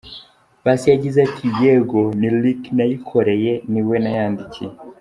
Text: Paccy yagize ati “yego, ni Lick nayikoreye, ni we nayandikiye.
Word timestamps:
Paccy 0.63 0.87
yagize 0.93 1.17
ati 1.27 1.47
“yego, 1.61 2.01
ni 2.19 2.29
Lick 2.41 2.61
nayikoreye, 2.77 3.53
ni 3.71 3.81
we 3.87 3.95
nayandikiye. 4.03 4.71